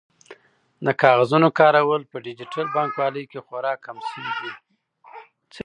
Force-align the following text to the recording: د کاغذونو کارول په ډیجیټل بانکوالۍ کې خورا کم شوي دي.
د 0.85 0.87
کاغذونو 1.03 1.47
کارول 1.59 2.01
په 2.11 2.17
ډیجیټل 2.25 2.65
بانکوالۍ 2.75 3.25
کې 3.31 3.39
خورا 3.45 3.73
کم 3.85 3.97
شوي 4.09 4.31
دي. 4.39 4.51